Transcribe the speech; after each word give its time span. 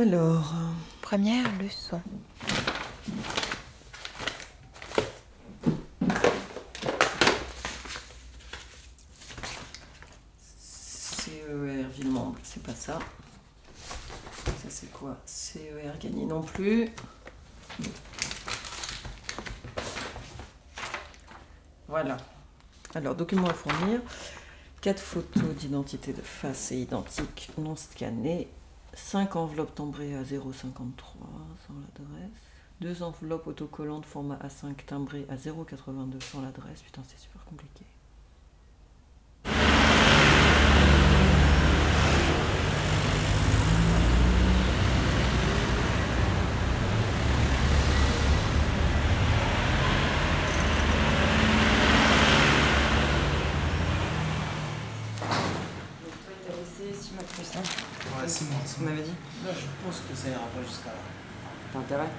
Alors, 0.00 0.54
Première 1.02 1.44
leçon. 1.58 2.00
CER 10.58 11.86
Villemomble, 11.92 12.38
c'est 12.42 12.62
pas 12.62 12.74
ça. 12.74 12.98
Ça 14.46 14.70
c'est 14.70 14.90
quoi? 14.90 15.18
CER 15.26 15.92
Gagny 16.00 16.24
non 16.24 16.40
plus. 16.44 16.88
Voilà. 21.88 22.16
Alors, 22.94 23.14
documents 23.14 23.48
à 23.48 23.52
fournir. 23.54 24.00
Quatre 24.80 25.02
photos 25.02 25.54
d'identité 25.56 26.14
de 26.14 26.22
face 26.22 26.72
et 26.72 26.78
identiques 26.78 27.50
non 27.58 27.76
scannées. 27.76 28.48
Cinq 28.94 29.36
enveloppes 29.36 29.74
timbrées 29.74 30.14
à 30.14 30.22
0,53 30.22 30.52
sans 31.66 31.74
l'adresse. 31.74 32.30
Deux 32.80 33.02
enveloppes 33.02 33.46
autocollantes 33.46 34.04
format 34.04 34.36
A5 34.36 34.74
timbrées 34.86 35.26
à 35.28 35.36
0,82 35.36 36.20
sans 36.22 36.42
l'adresse. 36.42 36.82
Putain, 36.82 37.02
c'est 37.06 37.18
super 37.18 37.44
compliqué. 37.44 37.84
Donc 56.02 56.12
toi, 56.46 56.54
6 57.00 57.12
mois 57.14 57.22
de 57.22 57.28
plus, 57.28 57.58
hein 57.58 57.62
Ouais, 58.20 58.28
c'est 58.28 58.44
moi. 58.50 58.60
Tu 58.66 58.82
m'avais 58.82 59.02
dit 59.02 59.14
Là, 59.44 59.52
je 59.54 59.66
pense 59.84 60.00
que 60.08 60.14
ça 60.14 60.28
ira 60.28 60.40
pas 60.40 60.62
jusqu'à 60.66 60.90
là. 60.90 61.00
T'as 61.72 61.78
intérêt 61.78 62.10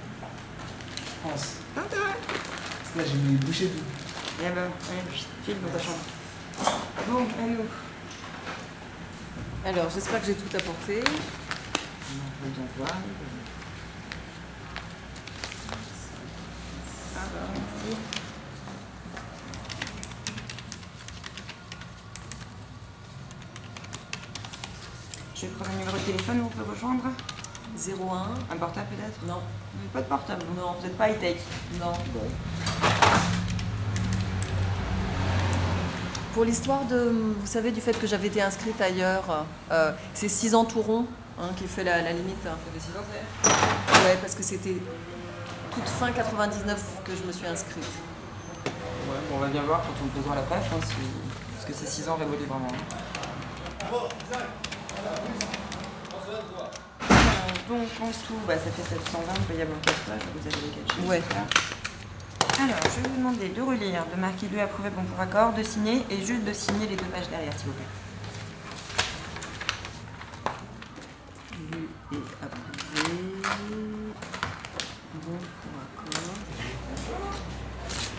Je 0.97 1.29
pense. 1.29 1.45
T'as 1.75 1.81
intérêt 1.81 2.17
Parce 2.27 2.89
que 2.93 2.97
là, 2.97 3.05
j'ai 3.05 3.17
mis 3.17 3.37
les 3.37 3.45
bouchées 3.45 3.67
tout. 3.67 3.83
Eh 4.39 4.49
ben, 4.49 4.71
allez, 4.89 5.17
file 5.45 5.61
dans 5.61 5.69
ta 5.69 5.79
chambre. 5.83 5.99
Bon, 7.07 7.27
allez, 7.39 7.57
où 7.57 7.67
Alors, 9.67 9.89
j'espère 9.93 10.19
que 10.19 10.25
j'ai 10.25 10.33
tout 10.35 10.55
apporté. 10.55 11.03
On 12.13 12.43
va 12.43 12.49
bien 12.49 12.65
voir. 12.77 12.97
Ah 17.15 17.27
bah, 17.33 17.39
merci. 17.53 18.20
Je 25.41 25.47
vais 25.47 25.53
prendre 25.53 25.71
un 25.71 25.79
numéro 25.79 25.97
de 25.97 26.03
téléphone 26.03 26.41
où 26.41 26.45
on 26.45 26.49
peut 26.49 26.69
rejoindre 26.69 27.03
01. 27.75 28.53
Un 28.53 28.57
portable 28.57 28.87
peut-être 28.89 29.25
Non. 29.25 29.41
Mais 29.73 29.87
Pas 29.91 30.01
de 30.01 30.05
portable. 30.05 30.43
Non. 30.55 30.75
Vous 30.77 30.85
n'êtes 30.85 30.95
pas 30.95 31.09
high-tech. 31.09 31.37
Non. 31.79 31.93
Pour 36.35 36.45
l'histoire 36.45 36.85
de, 36.85 37.35
vous 37.39 37.47
savez, 37.47 37.71
du 37.71 37.81
fait 37.81 37.93
que 37.93 38.05
j'avais 38.05 38.27
été 38.27 38.39
inscrite 38.39 38.79
ailleurs, 38.79 39.45
euh, 39.71 39.91
c'est 40.13 40.29
6 40.29 40.53
ans 40.53 40.63
tout 40.63 40.81
rond 40.83 41.07
hein, 41.39 41.49
qui 41.57 41.65
fait 41.67 41.83
la, 41.83 42.03
la 42.03 42.13
limite. 42.13 42.37
Ça 42.43 42.51
fait 42.71 42.79
6 42.79 42.97
ans, 42.97 43.03
c'est 43.11 44.05
Ouais, 44.05 44.17
parce 44.21 44.35
que 44.35 44.43
c'était 44.43 44.77
toute 45.73 45.89
fin 45.89 46.11
99 46.11 47.01
que 47.03 47.15
je 47.15 47.23
me 47.23 47.31
suis 47.31 47.47
inscrite. 47.47 47.83
Ouais, 48.63 49.17
bon, 49.27 49.37
on 49.37 49.39
va 49.39 49.47
bien 49.47 49.63
voir 49.63 49.81
quand 49.81 50.05
on 50.05 50.07
posera 50.19 50.35
la 50.35 50.43
preuve, 50.43 50.59
hein, 50.59 50.85
si... 50.85 50.93
parce 51.55 51.65
que 51.65 51.73
ces 51.73 51.87
6 51.87 52.09
ans 52.09 52.15
révolus 52.15 52.45
vraiment. 52.45 52.67
Donc 57.71 57.87
en 58.03 58.07
dessous, 58.09 58.33
bah, 58.45 58.55
ça 58.57 58.69
fait 58.69 58.81
720 58.95 59.33
payable 59.47 59.71
en 59.71 59.79
4 59.79 59.97
fois, 59.99 60.13
vous 60.35 60.45
avez 60.45 60.57
les 60.67 60.73
4 60.83 60.93
chiffres. 60.93 61.07
Ouais. 61.07 61.21
Alors, 62.59 62.75
je 62.83 63.01
vais 63.01 63.07
vous 63.09 63.15
demander 63.17 63.47
de 63.47 63.61
relire, 63.61 64.03
de 64.13 64.19
marquer 64.19 64.47
2 64.47 64.59
approuvé 64.59 64.89
bon 64.89 65.03
pour 65.03 65.17
accord, 65.21 65.53
de 65.53 65.63
signer 65.63 66.03
et 66.09 66.17
juste 66.17 66.43
de 66.43 66.51
signer 66.51 66.85
les 66.87 66.97
deux 66.97 67.05
pages 67.05 67.29
derrière, 67.29 67.53
s'il 67.57 67.67
vous 67.67 67.73
plaît. 67.73 67.85
Lu 71.71 71.87
et 72.11 72.43
approuvé. 72.43 73.41
Bon 75.13 75.37
pour 75.61 76.11
accord. 76.11 76.35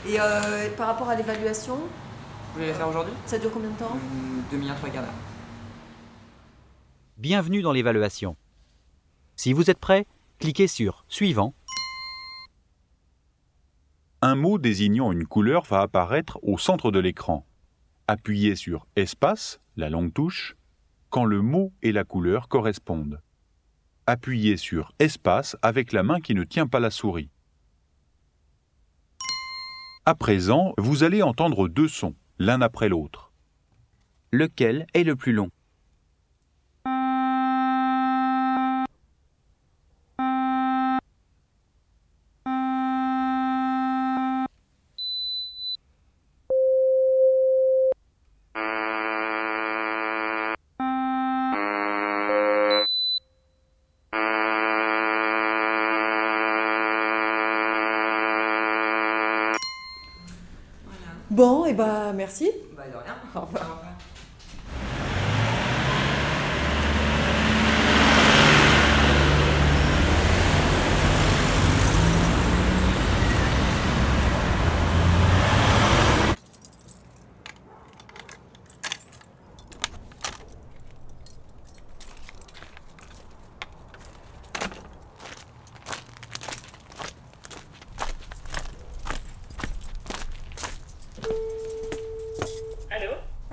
Et 0.07 0.19
euh, 0.19 0.71
par 0.79 0.87
rapport 0.87 1.11
à 1.11 1.15
l'évaluation, 1.15 1.77
Vous 1.77 2.55
voulez 2.55 2.69
la 2.69 2.75
faire 2.75 2.89
aujourd'hui? 2.89 3.13
ça 3.27 3.37
dure 3.39 3.51
combien 3.53 3.69
de 3.69 3.77
temps? 3.77 3.99
Demi-heure, 4.51 4.77
trois 4.77 4.89
quarts 4.89 5.03
d'heure. 5.03 5.13
Bienvenue 7.19 7.61
dans 7.61 7.73
l'évaluation. 7.73 8.35
Si 9.37 9.53
vous 9.53 9.71
êtes 9.71 9.79
prêt, 9.79 10.07
cliquez 10.39 10.67
sur 10.67 11.05
Suivant. 11.09 11.55
Un 14.21 14.37
mot 14.37 14.59
désignant 14.59 15.11
une 15.11 15.27
couleur 15.27 15.65
va 15.65 15.81
apparaître 15.81 16.39
au 16.43 16.59
centre 16.59 16.91
de 16.91 17.01
l'écran. 17.01 17.45
Appuyez 18.07 18.55
sur 18.57 18.87
Espace, 18.95 19.61
la 19.77 19.91
longue 19.91 20.13
touche, 20.13 20.57
quand 21.11 21.25
le 21.25 21.43
mot 21.43 21.73
et 21.83 21.93
la 21.93 22.05
couleur 22.05 22.49
correspondent. 22.49 23.21
Appuyez 24.07 24.57
sur 24.57 24.93
Espace 24.99 25.57
avec 25.63 25.93
la 25.93 26.03
main 26.03 26.21
qui 26.21 26.35
ne 26.35 26.45
tient 26.45 26.67
pas 26.67 26.81
la 26.81 26.91
souris. 26.91 27.31
À 30.05 30.15
présent, 30.15 30.75
vous 30.79 31.05
allez 31.05 31.23
entendre 31.23 31.69
deux 31.69 31.89
sons, 31.89 32.15
l'un 32.39 32.61
après 32.61 32.89
l'autre. 32.89 33.33
Lequel 34.33 34.87
est 34.95 35.05
le 35.05 35.17
plus 35.17 35.33
long? 35.33 35.51
Bon, 61.33 61.65
et 61.65 61.73
bah 61.73 62.13
merci. 62.15 62.51
Bah, 62.77 62.83
de 62.87 62.93
rien. 62.93 63.15
Au 63.35 63.41
revoir. 63.41 63.81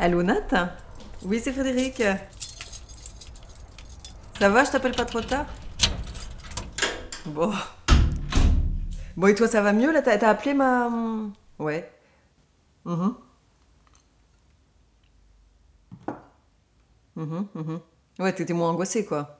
Allô 0.01 0.23
Nat 0.23 0.77
Oui, 1.23 1.41
c'est 1.43 1.51
Frédéric. 1.51 2.01
Ça 4.39 4.47
va, 4.47 4.63
je 4.63 4.71
t'appelle 4.71 4.95
pas 4.95 5.03
trop 5.03 5.19
tard 5.19 5.45
Bon. 7.25 7.51
Bon, 9.17 9.27
et 9.27 9.35
toi, 9.35 9.49
ça 9.49 9.61
va 9.61 9.73
mieux 9.73 9.91
là 9.91 10.01
T'as 10.01 10.29
appelé 10.29 10.53
ma. 10.53 10.89
Ouais. 11.59 11.91
Mhm. 12.85 13.13
Mhm, 17.17 17.47
mhm. 17.53 17.79
Ouais, 18.19 18.33
t'étais 18.33 18.53
moins 18.53 18.69
angoissée, 18.69 19.05
quoi. 19.05 19.37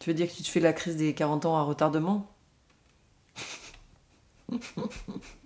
Tu 0.00 0.10
veux 0.10 0.14
dire 0.14 0.26
que 0.28 0.34
tu 0.34 0.42
te 0.42 0.48
fais 0.48 0.58
la 0.58 0.72
crise 0.72 0.96
des 0.96 1.14
40 1.14 1.46
ans 1.46 1.56
à 1.56 1.62
retardement? 1.62 2.26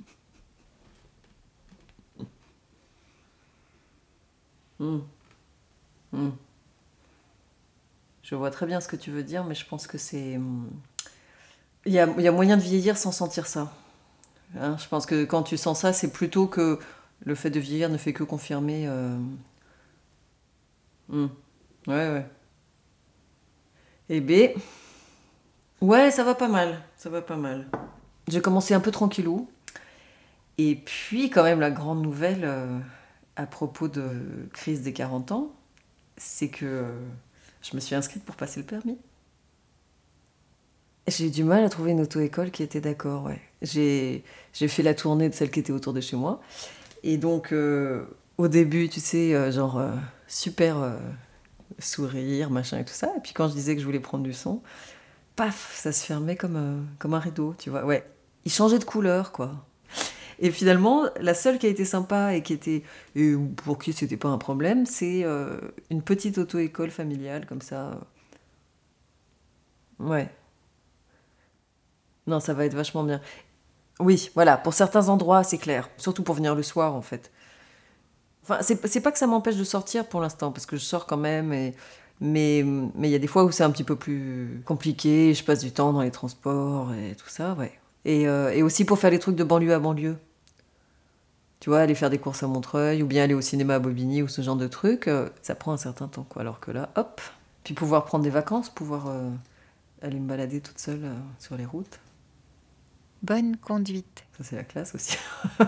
Hmm. 4.79 4.99
Hmm. 6.13 6.31
Je 8.23 8.35
vois 8.35 8.51
très 8.51 8.67
bien 8.67 8.81
ce 8.81 8.89
que 8.89 8.97
tu 8.97 9.11
veux 9.11 9.23
dire, 9.23 9.45
mais 9.45 9.55
je 9.55 9.67
pense 9.67 9.87
que 9.87 9.99
c'est. 9.99 10.37
hmm, 10.39 10.69
Il 11.87 11.93
y 11.93 11.99
a, 12.01 12.33
moyen 12.33 12.57
de 12.57 12.63
vieillir 12.63 12.97
sans 12.97 13.13
sentir 13.13 13.47
ça. 13.47 13.73
Hein, 14.59 14.77
je 14.79 14.89
pense 14.89 15.07
que 15.07 15.25
quand 15.25 15.43
tu 15.43 15.57
sens 15.57 15.81
ça, 15.81 15.93
c'est 15.93 16.13
plutôt 16.13 16.47
que 16.47 16.79
le 17.25 17.35
fait 17.35 17.51
de 17.51 17.61
vieillir 17.61 17.89
ne 17.89 17.97
fait 17.99 18.13
que 18.13 18.25
confirmer. 18.25 18.87
euh, 18.89 19.17
hmm. 21.09 21.29
Ouais, 21.87 22.11
ouais. 22.11 22.27
Eh 24.09 24.21
ben. 24.21 24.51
Ouais, 25.81 26.11
ça 26.11 26.25
va 26.25 26.35
pas 26.35 26.49
mal. 26.49 26.83
Ça 26.97 27.11
va 27.11 27.23
pas 27.23 27.37
mal. 27.37 27.69
J'ai 28.29 28.41
commencé 28.41 28.75
un 28.75 28.81
peu 28.81 28.91
tranquillou. 28.91 29.49
Et 30.59 30.75
puis, 30.75 31.31
quand 31.31 31.43
même, 31.45 31.61
la 31.61 31.71
grande 31.71 32.03
nouvelle 32.03 32.45
euh, 32.45 32.79
à 33.37 33.47
propos 33.47 33.89
de 33.89 34.09
crise 34.53 34.83
des 34.83 34.93
40 34.93 35.33
ans, 35.33 35.53
c'est 36.17 36.49
que 36.49 36.65
euh, 36.65 36.99
Je 37.63 37.77
me 37.77 37.81
suis 37.81 37.95
inscrite 37.95 38.25
pour 38.25 38.37
passer 38.37 38.61
le 38.61 38.67
permis. 38.67 38.99
J'ai 41.07 41.29
eu 41.29 41.31
du 41.31 41.45
mal 41.45 41.63
à 41.63 41.69
trouver 41.69 41.93
une 41.93 42.01
auto-école 42.01 42.51
qui 42.51 42.63
était 42.63 42.81
d'accord, 42.81 43.25
ouais. 43.25 43.41
J'ai 43.63 44.23
fait 44.53 44.83
la 44.83 44.95
tournée 44.95 45.29
de 45.29 45.35
celles 45.35 45.51
qui 45.51 45.61
étaient 45.61 45.73
autour 45.73 45.93
de 45.93 46.01
chez 46.01 46.17
moi. 46.17 46.41
Et 47.05 47.17
donc, 47.17 47.53
euh, 47.53 48.07
au 48.39 48.49
début, 48.49 48.89
tu 48.89 48.99
sais, 48.99 49.35
euh, 49.35 49.53
genre, 49.53 49.81
super 50.27 50.99
sourire, 51.79 52.51
machin 52.51 52.79
et 52.79 52.85
tout 52.85 52.95
ça. 52.95 53.13
Et 53.17 53.21
puis 53.21 53.33
quand 53.33 53.49
je 53.49 53.55
disais 53.55 53.75
que 53.75 53.81
je 53.81 53.87
voulais 53.87 54.01
prendre 54.01 54.25
du 54.25 54.33
son, 54.33 54.63
paf, 55.37 55.73
ça 55.77 55.93
se 55.93 56.05
fermait 56.05 56.37
comme, 56.37 56.87
comme 56.99 57.15
un 57.15 57.21
rideau, 57.21 57.55
tu 57.59 57.71
vois. 57.71 57.85
Ouais, 57.85 58.05
il 58.45 58.51
changeait 58.51 58.79
de 58.79 58.85
couleur, 58.85 59.31
quoi. 59.33 59.67
Et 60.39 60.51
finalement, 60.51 61.05
la 61.21 61.35
seule 61.35 61.59
qui 61.59 61.67
a 61.67 61.71
été 61.71 61.85
sympa 61.85 62.35
et 62.35 62.43
qui 62.43 62.53
était 62.53 62.83
pour 63.65 63.79
qui 63.79 63.93
c'était 63.93 64.17
pas 64.17 64.29
un 64.29 64.39
problème, 64.39 64.87
c'est 64.87 65.25
euh, 65.25 65.59
une 65.91 66.03
petite 66.03 66.39
auto-école 66.39 66.91
familiale 66.91 67.47
comme 67.47 67.63
ça. 67.63 67.99
Ouais. 69.99 70.29
Non, 72.27 72.41
ça 72.41 72.55
va 72.55 72.65
être 72.67 72.75
vachement 72.75 73.05
bien. 73.05 73.21
Oui, 74.01 74.31
voilà, 74.35 74.57
pour 74.59 74.75
certains 74.75 75.09
endroits, 75.09 75.45
c'est 75.45 75.59
clair. 75.59 75.89
Surtout 75.97 76.23
pour 76.23 76.35
venir 76.35 76.55
le 76.55 76.63
soir, 76.63 76.95
en 76.95 77.03
fait. 77.03 77.33
Enfin, 78.43 78.59
c'est 78.63 79.01
pas 79.01 79.13
que 79.13 79.19
ça 79.19 79.27
m'empêche 79.27 79.57
de 79.57 79.65
sortir 79.65 80.07
pour 80.09 80.21
l'instant, 80.21 80.53
parce 80.53 80.67
que 80.67 80.77
je 80.77 80.83
sors 80.85 81.07
quand 81.07 81.17
même, 81.17 81.53
et... 81.53 81.75
mais 82.21 82.63
mais 82.65 83.09
il 83.09 83.13
y 83.13 83.15
a 83.15 83.19
des 83.19 83.27
fois 83.27 83.45
où 83.45 83.53
c'est 83.53 83.65
un 83.65 83.71
petit 83.71 83.85
peu 83.85 83.97
plus 83.97 84.63
compliqué, 84.65 85.35
je 85.35 85.45
passe 85.45 85.61
du 85.65 85.73
temps 85.73 85.93
dans 85.93 86.03
les 86.03 86.11
transports 86.11 86.93
et 86.95 87.15
tout 87.17 87.29
ça, 87.29 87.55
ouais. 87.55 87.73
Et, 88.05 88.29
euh, 88.29 88.53
et 88.53 88.63
aussi 88.63 88.85
pour 88.85 88.99
faire 88.99 89.11
les 89.11 89.19
trucs 89.19 89.37
de 89.37 89.45
banlieue 89.45 89.75
à 89.75 89.79
banlieue. 89.81 90.17
Tu 91.61 91.71
vois, 91.71 91.81
aller 91.81 91.95
faire 91.95 92.11
des 92.11 92.19
courses 92.19 92.43
à 92.43 92.47
Montreuil, 92.47 93.03
ou 93.03 93.07
bien 93.07 93.25
aller 93.25 93.35
au 93.35 93.41
cinéma 93.41 93.77
à 93.77 93.79
Bobigny, 93.79 94.23
ou 94.23 94.29
ce 94.29 94.43
genre 94.43 94.57
de 94.57 94.67
trucs, 94.69 95.09
euh, 95.09 95.29
ça 95.43 95.55
prend 95.55 95.73
un 95.73 95.77
certain 95.79 96.07
temps, 96.09 96.25
quoi. 96.29 96.43
Alors 96.43 96.61
que 96.61 96.71
là, 96.71 96.91
hop, 96.97 97.21
puis 97.65 97.75
pouvoir 97.75 98.05
prendre 98.05 98.25
des 98.25 98.31
vacances, 98.31 98.69
pouvoir 98.69 99.07
euh, 99.09 99.31
aller 100.03 100.21
me 100.21 100.29
balader 100.29 100.61
toute 100.61 100.79
seule 100.79 101.05
euh, 101.05 101.15
sur 101.39 101.57
les 101.57 101.65
routes, 101.65 101.99
Bonne 103.23 103.57
conduite. 103.57 104.25
ça 104.37 104.45
c'est 104.45 104.57
la 104.57 104.63
classe 104.65 104.95
aussi. 104.95 105.17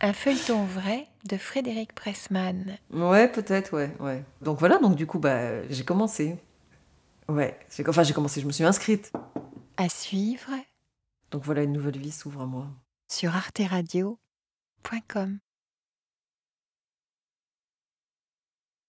Un 0.00 0.12
feuilleton 0.12 0.64
vrai 0.64 1.06
de 1.24 1.36
Frédéric 1.36 1.94
Pressman. 1.94 2.76
Ouais, 2.92 3.28
peut-être, 3.28 3.72
ouais, 3.74 3.90
ouais. 4.00 4.22
Donc 4.42 4.58
voilà, 4.58 4.78
donc 4.78 4.94
du 4.96 5.06
coup, 5.06 5.18
bah, 5.18 5.66
j'ai 5.70 5.84
commencé. 5.84 6.36
Ouais, 7.28 7.58
enfin 7.88 8.02
j'ai 8.02 8.12
commencé, 8.12 8.40
je 8.40 8.46
me 8.46 8.52
suis 8.52 8.64
inscrite. 8.64 9.10
À 9.78 9.88
suivre 9.88 10.50
Donc 11.30 11.44
voilà, 11.44 11.62
une 11.62 11.72
nouvelle 11.72 11.98
vie 11.98 12.12
s'ouvre 12.12 12.42
à 12.42 12.46
moi. 12.46 12.66
Sur 13.08 13.34
arteradio.com. 13.34 15.45